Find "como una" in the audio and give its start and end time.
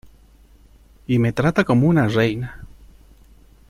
1.63-2.07